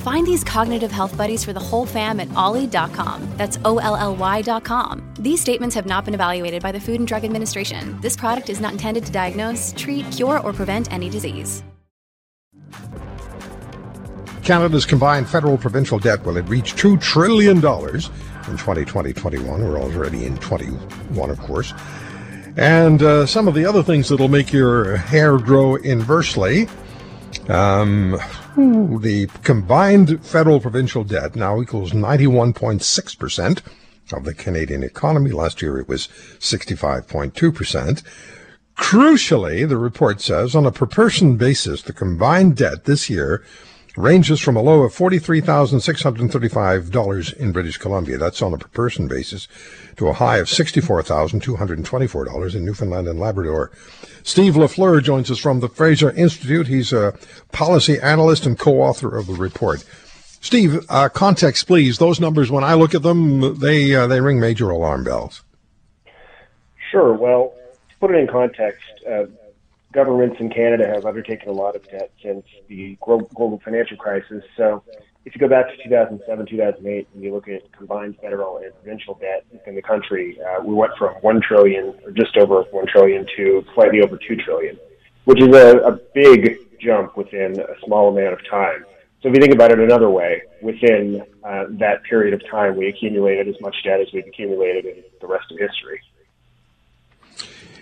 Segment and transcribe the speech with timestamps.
[0.00, 3.28] Find these cognitive health buddies for the whole fam at olly.com.
[3.36, 5.12] That's O L L Y.com.
[5.18, 8.00] These statements have not been evaluated by the Food and Drug Administration.
[8.00, 11.62] This product is not intended to diagnose, treat, cure, or prevent any disease.
[14.42, 19.60] Canada's combined federal provincial debt will reach $2 trillion in 2020 21.
[19.60, 21.74] We're already in 21, of course.
[22.56, 26.68] And uh, some of the other things that'll make your hair grow inversely.
[27.48, 28.18] Um,
[28.56, 33.62] the combined federal provincial debt now equals 91.6%
[34.12, 35.30] of the Canadian economy.
[35.30, 38.02] Last year it was 65.2%.
[38.76, 43.44] Crucially, the report says on a per person basis, the combined debt this year
[43.96, 48.18] ranges from a low of $43,635 in British Columbia.
[48.18, 49.48] That's on a per person basis
[49.96, 53.72] to a high of $64,224 in Newfoundland and Labrador.
[54.22, 56.68] Steve LaFleur joins us from the Fraser Institute.
[56.68, 57.18] He's a
[57.52, 59.84] policy analyst and co-author of the report.
[60.40, 61.98] Steve, uh, context, please.
[61.98, 65.42] Those numbers, when I look at them, they uh, they ring major alarm bells.
[66.90, 67.12] Sure.
[67.12, 67.52] Well,
[67.90, 69.26] to put it in context, uh,
[69.92, 74.42] governments in Canada have undertaken a lot of debt since the global financial crisis.
[74.56, 74.82] So
[75.24, 79.14] if you go back to 2007, 2008, and you look at combined federal and provincial
[79.14, 83.26] debt in the country, uh, we went from 1 trillion, or just over 1 trillion,
[83.36, 84.78] to slightly over 2 trillion,
[85.24, 88.84] which is a, a big jump within a small amount of time.
[89.22, 92.88] So if you think about it another way, within uh, that period of time, we
[92.88, 96.00] accumulated as much debt as we've accumulated in the rest of history.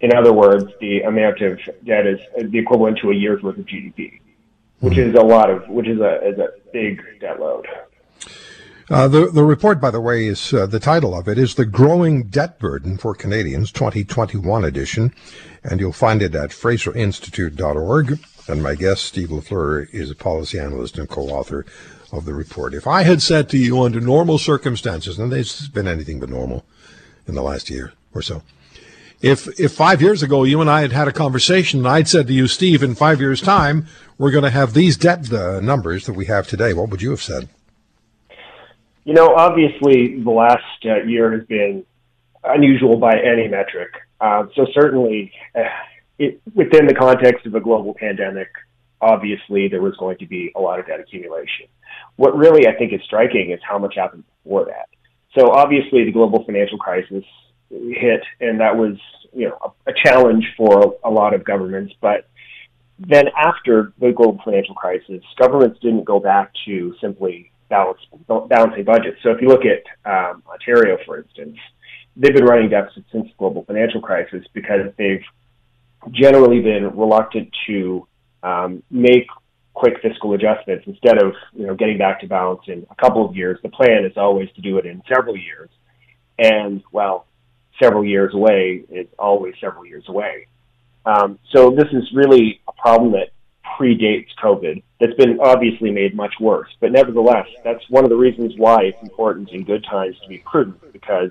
[0.00, 3.66] In other words, the amount of debt is the equivalent to a year's worth of
[3.66, 4.20] GDP,
[4.80, 5.10] which mm-hmm.
[5.10, 7.66] is a lot of, which is a, is a big debt load.
[8.90, 11.66] Uh, the the report, by the way, is uh, the title of it is the
[11.66, 15.12] growing debt burden for Canadians 2021 edition,
[15.62, 18.18] and you'll find it at FraserInstitute.org.
[18.48, 21.66] And my guest, Steve Lafleur, is a policy analyst and co-author
[22.12, 22.72] of the report.
[22.72, 26.64] If I had said to you under normal circumstances, and there's been anything but normal
[27.26, 28.42] in the last year or so,
[29.20, 32.26] if if five years ago you and I had had a conversation and I'd said
[32.28, 33.86] to you, Steve, in five years' time
[34.16, 37.10] we're going to have these debt uh, numbers that we have today, what would you
[37.10, 37.48] have said?
[39.04, 41.84] You know, obviously the last uh, year has been
[42.44, 43.90] unusual by any metric.
[44.20, 45.62] Uh, so certainly, uh,
[46.18, 48.48] it, within the context of a global pandemic,
[49.00, 51.66] obviously there was going to be a lot of debt accumulation.
[52.16, 54.88] What really I think is striking is how much happened before that.
[55.38, 57.24] So obviously the global financial crisis
[57.70, 58.96] hit, and that was
[59.32, 61.94] you know a, a challenge for a, lot of governments.
[62.00, 62.28] But
[62.98, 68.00] then after the global financial crisis, governments didn't go back to simply balance
[68.48, 69.18] balancing budgets.
[69.22, 71.56] So if you look at um, Ontario, for instance,
[72.16, 75.24] they've been running deficits since the global financial crisis because they've
[76.12, 78.06] generally been reluctant to
[78.42, 79.26] um, make
[79.74, 83.36] quick fiscal adjustments instead of you know getting back to balance in a couple of
[83.36, 83.58] years.
[83.62, 85.70] The plan is always to do it in several years.
[86.38, 87.26] And well,
[87.80, 90.46] several years away is always several years away.
[91.06, 93.30] Um, so this is really a problem that
[93.78, 96.68] predates COVID that's been obviously made much worse.
[96.80, 100.38] But nevertheless, that's one of the reasons why it's important in good times to be
[100.38, 101.30] prudent because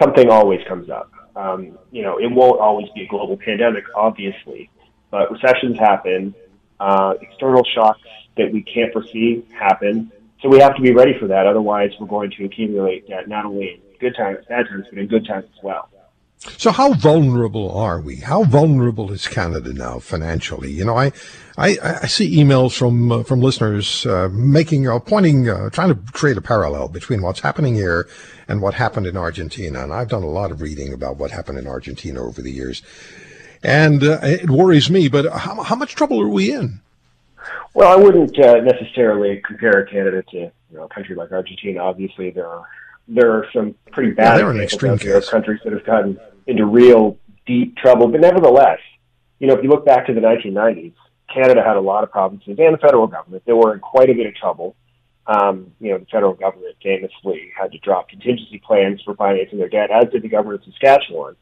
[0.00, 1.10] something always comes up.
[1.36, 4.70] Um, you know, it won't always be a global pandemic, obviously,
[5.10, 6.34] but recessions happen,
[6.78, 8.00] uh, external shocks
[8.36, 10.12] that we can't foresee happen.
[10.42, 11.46] So we have to be ready for that.
[11.46, 15.26] Otherwise, we're going to accumulate debt not only good times, bad times, but in good
[15.26, 15.88] times as well.
[16.58, 18.16] So how vulnerable are we?
[18.16, 20.70] How vulnerable is Canada now financially?
[20.70, 21.12] You know, I,
[21.56, 26.12] I, I see emails from uh, from listeners uh, making uh, pointing, uh, trying to
[26.12, 28.06] create a parallel between what's happening here
[28.46, 29.82] and what happened in Argentina.
[29.82, 32.82] And I've done a lot of reading about what happened in Argentina over the years,
[33.62, 35.08] and uh, it worries me.
[35.08, 36.80] But how, how much trouble are we in?
[37.72, 41.80] Well, I wouldn't uh, necessarily compare Canada to you know, a country like Argentina.
[41.80, 42.64] Obviously, there are
[43.08, 47.76] there are some pretty bad yeah, examples there countries that have gotten into real deep
[47.76, 48.08] trouble.
[48.08, 48.78] But nevertheless,
[49.38, 50.94] you know, if you look back to the 1990s,
[51.32, 54.14] Canada had a lot of provinces and the federal government that were in quite a
[54.14, 54.76] bit of trouble.
[55.26, 59.70] Um, you know, the federal government famously had to drop contingency plans for financing their
[59.70, 61.36] debt, as did the government of Saskatchewan.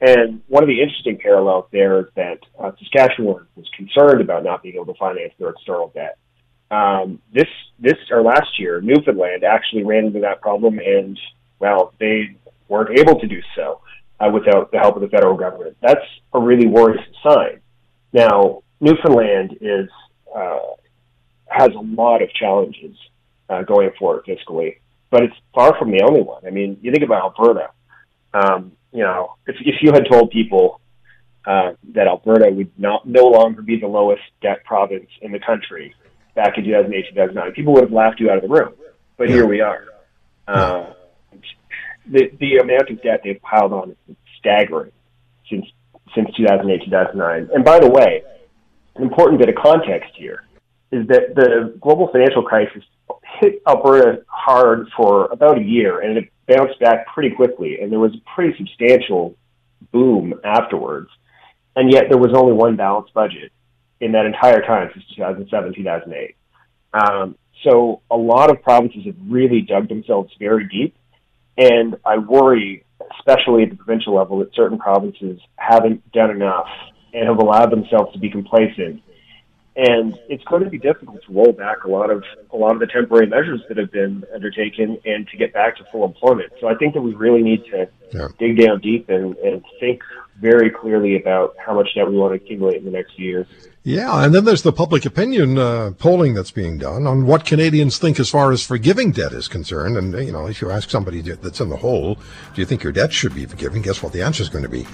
[0.00, 4.62] And one of the interesting parallels there is that uh, Saskatchewan was concerned about not
[4.62, 6.18] being able to finance their external debt.
[6.70, 11.18] Um, this this or last year, Newfoundland actually ran into that problem, and
[11.58, 12.36] well, they
[12.68, 13.80] weren't able to do so
[14.20, 15.76] uh, without the help of the federal government.
[15.82, 17.60] That's a really worrisome sign.
[18.12, 19.88] Now, Newfoundland is
[20.34, 20.58] uh,
[21.48, 22.96] has a lot of challenges
[23.48, 24.76] uh, going forward fiscally,
[25.10, 26.46] but it's far from the only one.
[26.46, 27.70] I mean, you think about Alberta.
[28.32, 30.80] Um, you know, if if you had told people
[31.46, 35.94] uh, that Alberta would not no longer be the lowest debt province in the country
[36.34, 38.72] back in 2008, 2009, people would have laughed you out of the room.
[39.16, 39.34] But yeah.
[39.36, 39.84] here we are.
[40.48, 40.92] Uh,
[42.06, 44.92] the the amount of debt they've piled on is staggering
[45.48, 45.66] since
[46.14, 47.50] since 2008, 2009.
[47.54, 48.22] And by the way,
[48.96, 50.44] an important bit of context here
[50.90, 52.82] is that the global financial crisis
[53.40, 58.00] hit Alberta hard for about a year, and it bounced back pretty quickly, and there
[58.00, 59.36] was a pretty substantial
[59.92, 61.08] boom afterwards.
[61.76, 63.52] And yet, there was only one balanced budget
[64.00, 66.36] in that entire time since 2007, 2008.
[66.92, 70.96] Um, so a lot of provinces have really dug themselves very deep
[71.60, 72.84] and I worry,
[73.18, 76.68] especially at the provincial level, that certain provinces haven't done enough
[77.12, 79.02] and have allowed themselves to be complacent.
[79.88, 82.22] And it's going to be difficult to roll back a lot of
[82.52, 85.84] a lot of the temporary measures that have been undertaken and to get back to
[85.90, 86.52] full employment.
[86.60, 88.28] So I think that we really need to yeah.
[88.38, 90.02] dig down deep and, and think
[90.38, 93.46] very clearly about how much debt we want to accumulate in the next few years.
[93.82, 97.96] Yeah, and then there's the public opinion uh, polling that's being done on what Canadians
[97.96, 99.96] think as far as forgiving debt is concerned.
[99.96, 102.16] And, you know, if you ask somebody that's in the hole,
[102.54, 103.80] do you think your debt should be forgiven?
[103.80, 104.86] Guess what the answer is going to be?